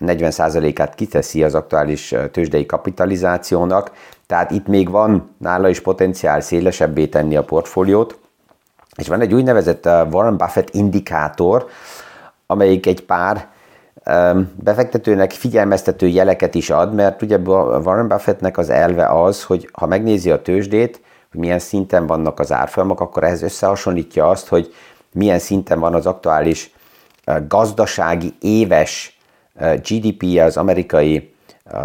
40%-át 0.00 0.94
kiteszi 0.94 1.44
az 1.44 1.54
aktuális 1.54 2.14
tőzsdei 2.32 2.66
kapitalizációnak, 2.66 3.92
tehát 4.26 4.50
itt 4.50 4.66
még 4.66 4.90
van 4.90 5.34
nála 5.38 5.68
is 5.68 5.80
potenciál 5.80 6.40
szélesebbé 6.40 7.06
tenni 7.06 7.36
a 7.36 7.44
portfóliót, 7.44 8.18
és 8.96 9.08
van 9.08 9.20
egy 9.20 9.34
úgynevezett 9.34 9.86
Warren 9.86 10.36
Buffett 10.36 10.70
indikátor, 10.70 11.66
amelyik 12.46 12.86
egy 12.86 13.04
pár 13.04 13.48
befektetőnek 14.54 15.30
figyelmeztető 15.30 16.06
jeleket 16.06 16.54
is 16.54 16.70
ad, 16.70 16.94
mert 16.94 17.22
ugye 17.22 17.36
Warren 17.38 18.08
Buffettnek 18.08 18.58
az 18.58 18.70
elve 18.70 19.06
az, 19.06 19.44
hogy 19.44 19.68
ha 19.72 19.86
megnézi 19.86 20.30
a 20.30 20.42
tőzsdét, 20.42 21.00
hogy 21.30 21.40
milyen 21.40 21.58
szinten 21.58 22.06
vannak 22.06 22.40
az 22.40 22.52
árfolyamok, 22.52 23.00
akkor 23.00 23.24
ehhez 23.24 23.42
összehasonlítja 23.42 24.28
azt, 24.28 24.48
hogy 24.48 24.74
milyen 25.12 25.38
szinten 25.38 25.80
van 25.80 25.94
az 25.94 26.06
aktuális 26.06 26.72
gazdasági 27.48 28.34
éves 28.40 29.18
GDP-je 29.58 30.44
az 30.44 30.56
amerikai 30.56 31.34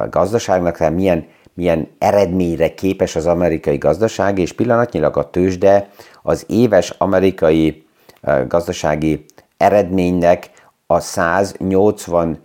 gazdaságnak, 0.09 0.77
tehát 0.77 0.93
milyen, 0.93 1.27
milyen 1.53 1.87
eredményre 1.97 2.73
képes 2.73 3.15
az 3.15 3.25
amerikai 3.25 3.77
gazdaság, 3.77 4.39
és 4.39 4.53
pillanatnyilag 4.53 5.17
a 5.17 5.29
tőzsde 5.29 5.89
az 6.21 6.45
éves 6.47 6.89
amerikai 6.89 7.85
gazdasági 8.47 9.25
eredménynek 9.57 10.51
a 10.87 10.99
185 10.99 12.39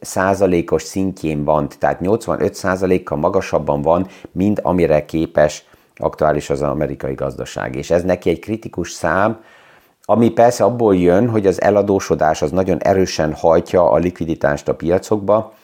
százalékos 0.00 0.82
szintjén 0.82 1.44
van, 1.44 1.68
tehát 1.78 2.00
85 2.00 2.54
százalékkal 2.54 3.18
magasabban 3.18 3.82
van, 3.82 4.08
mint 4.32 4.60
amire 4.60 5.04
képes 5.04 5.64
aktuális 5.96 6.50
az 6.50 6.62
amerikai 6.62 7.14
gazdaság. 7.14 7.74
És 7.74 7.90
ez 7.90 8.02
neki 8.02 8.30
egy 8.30 8.38
kritikus 8.38 8.92
szám, 8.92 9.40
ami 10.08 10.30
persze 10.30 10.64
abból 10.64 10.96
jön, 10.96 11.28
hogy 11.28 11.46
az 11.46 11.60
eladósodás 11.60 12.42
az 12.42 12.50
nagyon 12.50 12.82
erősen 12.82 13.32
hajtja 13.32 13.90
a 13.90 13.96
likviditást 13.96 14.68
a 14.68 14.74
piacokba. 14.74 15.54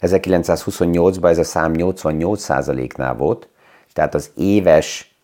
1928-ban 0.00 1.28
ez 1.28 1.38
a 1.38 1.44
szám 1.44 1.72
88%-nál 1.76 3.14
volt, 3.14 3.48
tehát 3.92 4.14
az 4.14 4.30
éves 4.36 5.14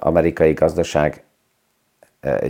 amerikai 0.00 0.52
gazdaság 0.52 1.22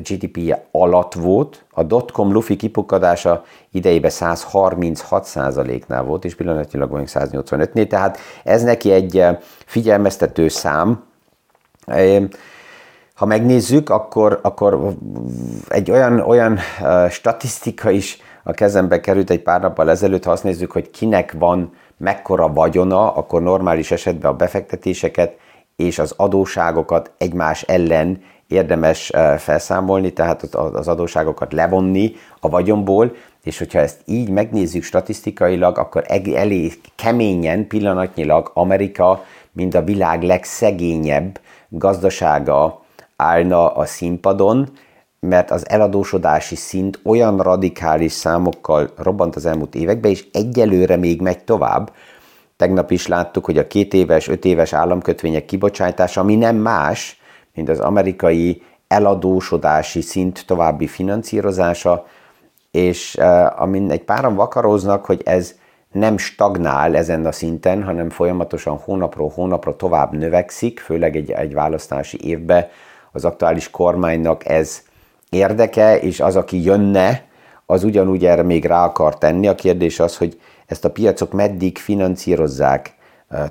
GDP-je 0.02 0.64
alatt 0.70 1.14
volt, 1.14 1.64
a 1.70 1.82
dotcom 1.82 2.32
lufi 2.32 2.56
kipukadása 2.56 3.44
idejében 3.70 4.10
136%-nál 4.14 6.02
volt, 6.02 6.24
és 6.24 6.34
pillanatnyilag 6.34 6.90
vagyunk 6.90 7.08
185-nél, 7.12 7.86
tehát 7.86 8.18
ez 8.44 8.62
neki 8.62 8.92
egy 8.92 9.24
figyelmeztető 9.66 10.48
szám. 10.48 11.04
Ha 13.20 13.26
megnézzük, 13.26 13.90
akkor, 13.90 14.38
akkor 14.42 14.94
egy 15.68 15.90
olyan, 15.90 16.20
olyan 16.20 16.58
statisztika 17.10 17.90
is 17.90 18.18
a 18.42 18.52
kezembe 18.52 19.00
került 19.00 19.30
egy 19.30 19.42
pár 19.42 19.60
nappal 19.60 19.90
ezelőtt, 19.90 20.24
ha 20.24 20.30
azt 20.30 20.44
nézzük, 20.44 20.72
hogy 20.72 20.90
kinek 20.90 21.34
van 21.38 21.72
mekkora 21.96 22.52
vagyona, 22.52 23.14
akkor 23.14 23.42
normális 23.42 23.90
esetben 23.90 24.30
a 24.30 24.36
befektetéseket 24.36 25.36
és 25.76 25.98
az 25.98 26.14
adóságokat 26.16 27.10
egymás 27.18 27.62
ellen 27.62 28.22
érdemes 28.46 29.12
felszámolni, 29.38 30.12
tehát 30.12 30.42
az 30.54 30.88
adóságokat 30.88 31.52
levonni 31.52 32.12
a 32.40 32.48
vagyomból, 32.48 33.12
és 33.42 33.58
hogyha 33.58 33.78
ezt 33.78 34.00
így 34.04 34.30
megnézzük 34.30 34.82
statisztikailag, 34.82 35.78
akkor 35.78 36.04
elég 36.34 36.80
keményen 36.96 37.66
pillanatnyilag 37.66 38.50
Amerika, 38.54 39.24
mint 39.52 39.74
a 39.74 39.84
világ 39.84 40.22
legszegényebb 40.22 41.40
gazdasága 41.68 42.79
állna 43.20 43.74
a 43.74 43.84
színpadon, 43.84 44.68
mert 45.20 45.50
az 45.50 45.68
eladósodási 45.68 46.56
szint 46.56 46.98
olyan 47.04 47.38
radikális 47.38 48.12
számokkal 48.12 48.90
robbant 48.96 49.36
az 49.36 49.46
elmúlt 49.46 49.74
években, 49.74 50.10
és 50.10 50.26
egyelőre 50.32 50.96
még 50.96 51.20
megy 51.20 51.44
tovább. 51.44 51.92
Tegnap 52.56 52.90
is 52.90 53.06
láttuk, 53.06 53.44
hogy 53.44 53.58
a 53.58 53.66
két 53.66 53.94
éves, 53.94 54.28
öt 54.28 54.44
éves 54.44 54.72
államkötvények 54.72 55.44
kibocsátása, 55.44 56.20
ami 56.20 56.36
nem 56.36 56.56
más, 56.56 57.20
mint 57.54 57.68
az 57.68 57.80
amerikai 57.80 58.62
eladósodási 58.88 60.00
szint 60.00 60.46
további 60.46 60.86
finanszírozása, 60.86 62.06
és 62.70 63.16
uh, 63.18 63.62
amin 63.62 63.90
egy 63.90 64.04
páran 64.04 64.34
vakaróznak, 64.34 65.04
hogy 65.04 65.22
ez 65.24 65.54
nem 65.92 66.16
stagnál 66.16 66.96
ezen 66.96 67.26
a 67.26 67.32
szinten, 67.32 67.82
hanem 67.82 68.10
folyamatosan 68.10 68.76
hónapról 68.76 69.32
hónapra 69.34 69.76
tovább 69.76 70.12
növekszik, 70.12 70.80
főleg 70.80 71.16
egy, 71.16 71.30
egy 71.30 71.54
választási 71.54 72.18
évbe 72.22 72.70
az 73.12 73.24
aktuális 73.24 73.70
kormánynak 73.70 74.48
ez 74.48 74.82
érdeke, 75.30 76.00
és 76.00 76.20
az, 76.20 76.36
aki 76.36 76.64
jönne, 76.64 77.28
az 77.66 77.84
ugyanúgy 77.84 78.24
erre 78.24 78.42
még 78.42 78.64
rá 78.64 78.84
akar 78.84 79.18
tenni. 79.18 79.46
A 79.46 79.54
kérdés 79.54 80.00
az, 80.00 80.16
hogy 80.16 80.40
ezt 80.66 80.84
a 80.84 80.90
piacok 80.90 81.32
meddig 81.32 81.78
finanszírozzák 81.78 82.94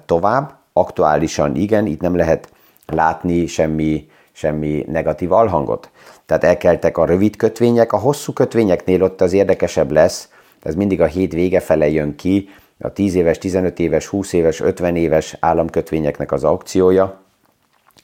tovább. 0.06 0.58
Aktuálisan 0.74 1.56
igen, 1.56 1.86
itt 1.86 2.02
nem 2.02 2.16
lehet 2.16 2.52
látni 2.86 3.46
semmi, 3.46 4.08
semmi 4.32 4.86
negatív 4.88 5.32
alhangot. 5.32 5.90
Tehát 6.26 6.44
elkeltek 6.44 6.98
a 6.98 7.06
rövid 7.06 7.36
kötvények, 7.36 7.94
a 7.94 7.98
hosszú 7.98 8.34
kötvényeknél 8.34 9.04
ott 9.04 9.22
az 9.22 9.34
érdekesebb 9.34 9.92
lesz, 9.92 10.30
ez 10.64 10.76
mindig 10.76 11.02
a 11.02 11.06
hét 11.06 11.34
vége 11.34 11.60
fele 11.60 11.90
jön 11.90 12.16
ki, 12.16 12.50
a 12.80 12.94
10 12.94 13.16
éves, 13.16 13.38
15 13.38 13.80
éves, 13.80 14.06
20 14.06 14.34
éves, 14.34 14.60
50 14.60 14.96
éves 14.96 15.38
államkötvényeknek 15.40 16.32
az 16.32 16.44
aukciója, 16.44 17.22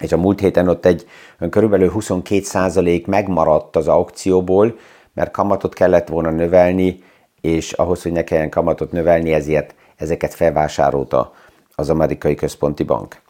és 0.04 0.12
a 0.12 0.18
múlt 0.18 0.40
héten 0.40 0.68
ott 0.68 0.86
egy 0.86 1.08
körülbelül 1.50 1.92
22% 1.96 3.06
megmaradt 3.06 3.76
az 3.76 3.88
aukcióból, 3.88 4.78
mert 5.14 5.32
kamatot 5.32 5.74
kellett 5.74 6.08
volna 6.08 6.30
növelni, 6.30 7.04
és 7.42 7.72
ahhoz, 7.72 8.02
hogy 8.02 8.12
ne 8.12 8.24
kelljen 8.24 8.50
kamatot 8.50 8.92
növelni, 8.92 9.34
ezért 9.34 9.76
ezeket 9.96 10.34
felvásárolta 10.34 11.34
az 11.76 11.90
amerikai 11.90 12.36
központi 12.36 12.84
bank 12.84 13.24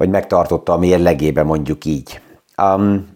vagy 0.00 0.08
megtartotta 0.08 0.72
a 0.72 0.78
mérlegébe, 0.78 1.42
mondjuk 1.42 1.84
így. 1.84 2.20
Um, 2.62 3.08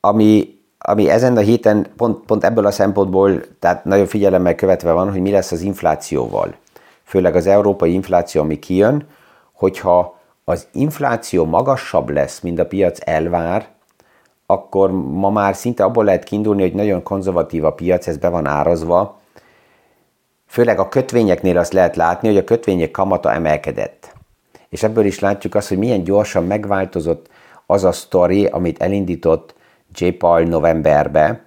ami, 0.00 0.58
ami 0.78 1.10
ezen 1.10 1.36
a 1.36 1.40
héten 1.40 1.86
pont, 1.96 2.24
pont 2.26 2.44
ebből 2.44 2.66
a 2.66 2.70
szempontból, 2.70 3.40
tehát 3.58 3.84
nagyon 3.84 4.06
figyelemmel 4.06 4.54
követve 4.54 4.92
van, 4.92 5.10
hogy 5.10 5.20
mi 5.20 5.30
lesz 5.30 5.52
az 5.52 5.60
inflációval. 5.60 6.54
Főleg 7.02 7.36
az 7.36 7.46
európai 7.46 7.92
infláció, 7.92 8.42
ami 8.42 8.58
kijön, 8.58 9.06
hogyha 9.52 10.18
az 10.44 10.66
infláció 10.72 11.44
magasabb 11.44 12.10
lesz, 12.10 12.40
mint 12.40 12.58
a 12.58 12.66
piac 12.66 12.98
elvár, 13.08 13.68
akkor 14.46 14.90
ma 14.90 15.30
már 15.30 15.54
szinte 15.54 15.84
abból 15.84 16.04
lehet 16.04 16.24
kiindulni, 16.24 16.62
hogy 16.62 16.74
nagyon 16.74 17.02
konzervatív 17.02 17.64
a 17.64 17.72
piac, 17.72 18.06
ez 18.06 18.16
be 18.16 18.28
van 18.28 18.46
árazva. 18.46 19.20
Főleg 20.46 20.78
a 20.78 20.88
kötvényeknél 20.88 21.58
azt 21.58 21.72
lehet 21.72 21.96
látni, 21.96 22.28
hogy 22.28 22.36
a 22.36 22.44
kötvények 22.44 22.90
kamata 22.90 23.32
emelkedett 23.32 24.14
és 24.74 24.82
ebből 24.82 25.04
is 25.04 25.18
látjuk 25.18 25.54
azt, 25.54 25.68
hogy 25.68 25.78
milyen 25.78 26.04
gyorsan 26.04 26.44
megváltozott 26.44 27.28
az 27.66 27.84
a 27.84 27.92
sztori, 27.92 28.46
amit 28.46 28.82
elindított 28.82 29.54
J. 29.94 30.08
Paul 30.08 30.42
novemberbe, 30.42 31.43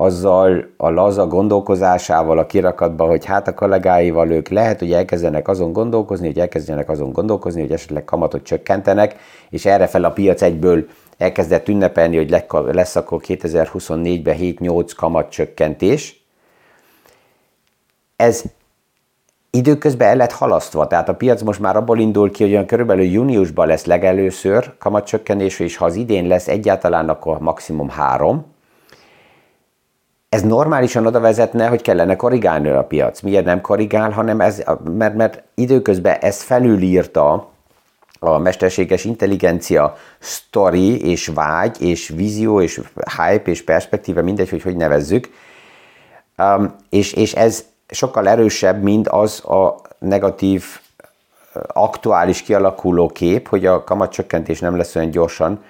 azzal 0.00 0.68
a 0.76 0.90
laza 0.90 1.26
gondolkozásával 1.26 2.38
a 2.38 2.46
kirakatba, 2.46 3.06
hogy 3.06 3.24
hát 3.24 3.48
a 3.48 3.54
kollégáival 3.54 4.30
ők 4.30 4.48
lehet, 4.48 4.78
hogy 4.78 4.92
elkezdenek 4.92 5.48
azon 5.48 5.72
gondolkozni, 5.72 6.26
hogy 6.26 6.38
elkezdenek 6.38 6.88
azon 6.88 7.12
gondolkozni, 7.12 7.60
hogy 7.60 7.72
esetleg 7.72 8.04
kamatot 8.04 8.42
csökkentenek, 8.42 9.16
és 9.50 9.66
erre 9.66 9.86
fel 9.86 10.04
a 10.04 10.10
piac 10.10 10.42
egyből 10.42 10.86
elkezdett 11.16 11.68
ünnepelni, 11.68 12.16
hogy 12.16 12.44
lesz 12.50 12.96
akkor 12.96 13.20
2024-ben 13.26 14.36
7-8 14.38 14.90
kamat 14.96 15.30
csökkentés. 15.30 16.24
Ez 18.16 18.42
időközben 19.50 20.08
el 20.08 20.16
lett 20.16 20.32
halasztva, 20.32 20.86
tehát 20.86 21.08
a 21.08 21.14
piac 21.14 21.42
most 21.42 21.60
már 21.60 21.76
abból 21.76 21.98
indul 21.98 22.30
ki, 22.30 22.42
hogy 22.42 22.52
olyan 22.52 22.66
körülbelül 22.66 23.04
júniusban 23.04 23.66
lesz 23.66 23.84
legelőször 23.84 24.76
kamatcsökkenés, 24.78 25.60
és 25.60 25.76
ha 25.76 25.84
az 25.84 25.94
idén 25.94 26.26
lesz 26.26 26.48
egyáltalán, 26.48 27.08
akkor 27.08 27.38
maximum 27.38 27.88
három. 27.88 28.56
Ez 30.28 30.42
normálisan 30.42 31.06
oda 31.06 31.20
vezetne, 31.20 31.66
hogy 31.66 31.82
kellene 31.82 32.16
korrigálni 32.16 32.68
a 32.68 32.84
piac. 32.84 33.20
Miért 33.20 33.44
nem 33.44 33.60
korrigál, 33.60 34.10
hanem 34.10 34.40
ez, 34.40 34.62
mert, 34.84 35.14
mert 35.14 35.42
időközben 35.54 36.18
ez 36.20 36.42
felülírta 36.42 37.48
a 38.18 38.38
mesterséges 38.38 39.04
intelligencia 39.04 39.96
story 40.18 41.10
és 41.10 41.26
vágy 41.26 41.82
és 41.82 42.08
vízió 42.08 42.60
és 42.60 42.80
hype 43.16 43.50
és 43.50 43.64
perspektíva, 43.64 44.22
mindegy, 44.22 44.50
hogy 44.50 44.62
hogy 44.62 44.76
nevezzük, 44.76 45.30
um, 46.38 46.74
és, 46.90 47.12
és 47.12 47.34
ez 47.34 47.64
sokkal 47.88 48.28
erősebb, 48.28 48.82
mint 48.82 49.08
az 49.08 49.44
a 49.44 49.80
negatív, 49.98 50.64
aktuális 51.66 52.42
kialakuló 52.42 53.08
kép, 53.08 53.48
hogy 53.48 53.66
a 53.66 53.84
kamatcsökkentés 53.84 54.60
nem 54.60 54.76
lesz 54.76 54.94
olyan 54.94 55.10
gyorsan 55.10 55.64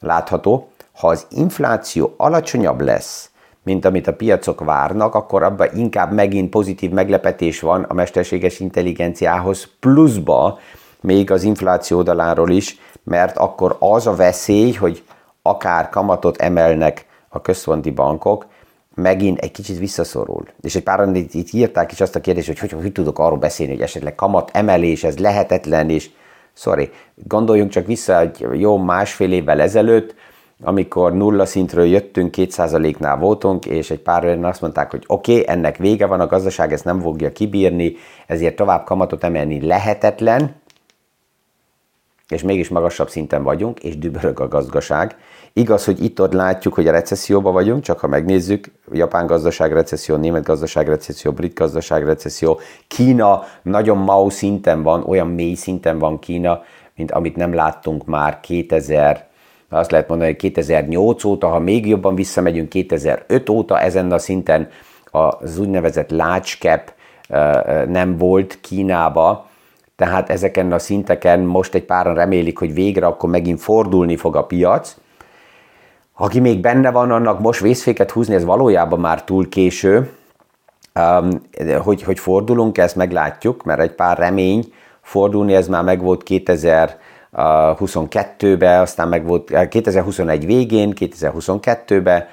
látható. 0.00 0.70
Ha 0.92 1.08
az 1.08 1.26
infláció 1.30 2.14
alacsonyabb 2.16 2.80
lesz, 2.80 3.30
mint 3.62 3.84
amit 3.84 4.06
a 4.06 4.14
piacok 4.14 4.64
várnak, 4.64 5.14
akkor 5.14 5.42
abban 5.42 5.68
inkább 5.74 6.12
megint 6.12 6.50
pozitív 6.50 6.90
meglepetés 6.90 7.60
van 7.60 7.82
a 7.82 7.94
mesterséges 7.94 8.60
intelligenciához, 8.60 9.68
pluszba 9.80 10.58
még 11.00 11.30
az 11.30 11.42
infláció 11.42 11.96
oldaláról 11.96 12.50
is, 12.50 12.78
mert 13.04 13.36
akkor 13.36 13.76
az 13.78 14.06
a 14.06 14.14
veszély, 14.14 14.72
hogy 14.72 15.02
akár 15.42 15.88
kamatot 15.88 16.36
emelnek 16.36 17.06
a 17.28 17.40
központi 17.40 17.90
bankok, 17.90 18.46
megint 18.94 19.38
egy 19.38 19.50
kicsit 19.50 19.78
visszaszorul. 19.78 20.44
És 20.60 20.74
egy 20.74 20.82
páran 20.82 21.14
itt, 21.14 21.34
itt 21.34 21.52
írták 21.52 21.92
is 21.92 22.00
azt 22.00 22.16
a 22.16 22.20
kérdést, 22.20 22.46
hogy, 22.46 22.58
hogy 22.58 22.72
hogy 22.72 22.92
tudok 22.92 23.18
arról 23.18 23.38
beszélni, 23.38 23.72
hogy 23.72 23.82
esetleg 23.82 24.14
kamat 24.14 24.50
emelés, 24.52 25.04
ez 25.04 25.18
lehetetlen, 25.18 25.90
és 25.90 26.10
sorry, 26.52 26.90
gondoljunk 27.14 27.70
csak 27.70 27.86
vissza 27.86 28.20
egy 28.20 28.46
jó 28.52 28.78
másfél 28.78 29.32
évvel 29.32 29.60
ezelőtt, 29.60 30.14
amikor 30.62 31.14
nulla 31.14 31.46
szintről 31.46 31.86
jöttünk, 31.86 32.34
2%-nál 32.36 33.16
voltunk, 33.16 33.66
és 33.66 33.90
egy 33.90 34.00
pár 34.00 34.24
olyan 34.24 34.44
azt 34.44 34.60
mondták, 34.60 34.90
hogy 34.90 35.04
oké, 35.06 35.32
okay, 35.32 35.54
ennek 35.54 35.76
vége 35.76 36.06
van, 36.06 36.20
a 36.20 36.26
gazdaság 36.26 36.72
ezt 36.72 36.84
nem 36.84 37.00
fogja 37.00 37.32
kibírni, 37.32 37.96
ezért 38.26 38.56
tovább 38.56 38.84
kamatot 38.84 39.24
emelni 39.24 39.66
lehetetlen, 39.66 40.54
és 42.28 42.42
mégis 42.42 42.68
magasabb 42.68 43.08
szinten 43.08 43.42
vagyunk, 43.42 43.78
és 43.78 43.98
dübörög 43.98 44.40
a 44.40 44.48
gazdaság. 44.48 45.16
Igaz, 45.52 45.84
hogy 45.84 46.04
itt-ott 46.04 46.32
látjuk, 46.32 46.74
hogy 46.74 46.88
a 46.88 46.92
recesszióban 46.92 47.52
vagyunk, 47.52 47.82
csak 47.82 47.98
ha 47.98 48.06
megnézzük, 48.06 48.72
japán 48.92 49.26
gazdaság 49.26 49.72
recesszió, 49.72 50.16
német 50.16 50.44
gazdaság 50.44 50.88
recesszió, 50.88 51.32
brit 51.32 51.54
gazdaság 51.54 52.04
recesszió, 52.04 52.60
Kína 52.88 53.42
nagyon 53.62 53.98
mau 53.98 54.28
szinten 54.28 54.82
van, 54.82 55.02
olyan 55.02 55.26
mély 55.26 55.54
szinten 55.54 55.98
van 55.98 56.18
Kína, 56.18 56.62
mint 56.96 57.10
amit 57.10 57.36
nem 57.36 57.54
láttunk 57.54 58.04
már 58.04 58.40
2000, 58.40 59.29
azt 59.70 59.90
lehet 59.90 60.08
mondani, 60.08 60.30
hogy 60.30 60.40
2008 60.40 61.24
óta, 61.24 61.48
ha 61.48 61.58
még 61.58 61.86
jobban 61.86 62.14
visszamegyünk 62.14 62.68
2005 62.68 63.48
óta 63.48 63.80
ezen 63.80 64.12
a 64.12 64.18
szinten 64.18 64.68
az 65.10 65.58
úgynevezett 65.58 66.10
large 66.10 66.50
cap 66.60 66.92
nem 67.88 68.16
volt 68.16 68.58
Kínába, 68.60 69.48
tehát 69.96 70.30
ezeken 70.30 70.72
a 70.72 70.78
szinteken 70.78 71.40
most 71.40 71.74
egy 71.74 71.84
páran 71.84 72.14
remélik, 72.14 72.58
hogy 72.58 72.74
végre 72.74 73.06
akkor 73.06 73.30
megint 73.30 73.60
fordulni 73.60 74.16
fog 74.16 74.36
a 74.36 74.44
piac. 74.44 74.96
Aki 76.16 76.40
még 76.40 76.60
benne 76.60 76.90
van, 76.90 77.10
annak 77.10 77.40
most 77.40 77.60
vészféket 77.60 78.10
húzni, 78.10 78.34
ez 78.34 78.44
valójában 78.44 79.00
már 79.00 79.24
túl 79.24 79.48
késő. 79.48 80.10
Hogy, 81.82 82.02
hogy 82.02 82.18
fordulunk, 82.18 82.78
ezt 82.78 82.96
meglátjuk, 82.96 83.62
mert 83.64 83.80
egy 83.80 83.92
pár 83.92 84.18
remény 84.18 84.72
fordulni, 85.00 85.54
ez 85.54 85.68
már 85.68 85.82
megvolt 85.82 86.22
2022-ben, 87.32 88.80
aztán 88.80 89.08
meg 89.08 89.26
volt 89.26 89.68
2021 89.68 90.46
végén, 90.46 90.92
2022-ben, 90.98 92.26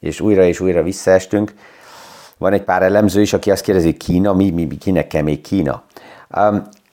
és 0.00 0.20
újra 0.20 0.42
és 0.42 0.60
újra 0.60 0.82
visszaestünk. 0.82 1.54
Van 2.38 2.52
egy 2.52 2.62
pár 2.62 2.82
elemző 2.82 3.20
is, 3.20 3.32
aki 3.32 3.50
azt 3.50 3.62
kérdezi, 3.62 3.96
Kína, 3.96 4.32
mi, 4.32 4.50
mi, 4.50 4.66
kinek 4.66 5.06
kell 5.06 5.22
még 5.22 5.40
Kína? 5.40 5.82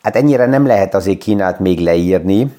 Hát 0.01 0.15
ennyire 0.15 0.45
nem 0.45 0.65
lehet 0.65 0.93
azért 0.93 1.17
Kínát 1.17 1.59
még 1.59 1.79
leírni, 1.79 2.53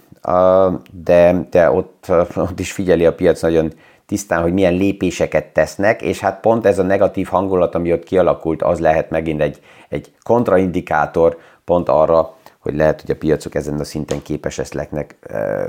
de, 1.04 1.46
de 1.50 1.70
ott, 1.70 2.06
ott 2.34 2.60
is 2.60 2.72
figyeli 2.72 3.06
a 3.06 3.14
piac 3.14 3.42
nagyon 3.42 3.72
tisztán, 4.06 4.42
hogy 4.42 4.52
milyen 4.52 4.74
lépéseket 4.74 5.44
tesznek, 5.44 6.02
és 6.02 6.20
hát 6.20 6.40
pont 6.40 6.66
ez 6.66 6.78
a 6.78 6.82
negatív 6.82 7.26
hangulat, 7.26 7.74
ami 7.74 7.92
ott 7.92 8.04
kialakult, 8.04 8.62
az 8.62 8.80
lehet 8.80 9.10
megint 9.10 9.40
egy, 9.40 9.60
egy 9.88 10.12
kontraindikátor 10.22 11.38
pont 11.64 11.88
arra, 11.88 12.35
hogy 12.66 12.76
lehet, 12.76 13.00
hogy 13.00 13.10
a 13.10 13.16
piacok 13.16 13.54
ezen 13.54 13.80
a 13.80 13.84
szinten 13.84 14.22
képes 14.22 14.56
lesznek 14.56 15.16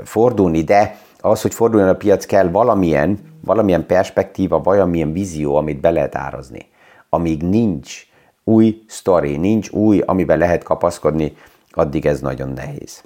fordulni, 0.04 0.62
de 0.62 0.98
az, 1.20 1.42
hogy 1.42 1.54
forduljon 1.54 1.88
a 1.88 1.96
piac, 1.96 2.26
kell 2.26 2.50
valamilyen, 2.50 3.18
valamilyen 3.44 3.86
perspektíva, 3.86 4.60
valamilyen 4.60 5.12
vízió, 5.12 5.56
amit 5.56 5.80
be 5.80 5.90
lehet 5.90 6.16
árazni. 6.16 6.68
Amíg 7.08 7.42
nincs 7.42 8.06
új 8.44 8.82
sztori, 8.86 9.36
nincs 9.36 9.70
új, 9.70 10.02
amiben 10.06 10.38
lehet 10.38 10.62
kapaszkodni, 10.62 11.36
addig 11.70 12.06
ez 12.06 12.20
nagyon 12.20 12.48
nehéz. 12.48 13.02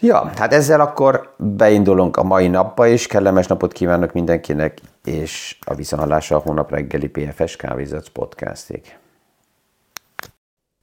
Ja, 0.00 0.30
hát 0.36 0.52
ezzel 0.52 0.80
akkor 0.80 1.34
beindulunk 1.38 2.16
a 2.16 2.22
mai 2.22 2.48
napba 2.48 2.86
is. 2.86 3.06
Kellemes 3.06 3.46
napot 3.46 3.72
kívánok 3.72 4.12
mindenkinek, 4.12 4.78
és 5.04 5.58
a 5.60 5.74
visszahallása 5.74 6.36
a 6.36 6.38
hónap 6.38 6.70
reggeli 6.70 7.08
PFS 7.08 7.56
Kávézatsz 7.56 8.08
podcastig. 8.08 8.96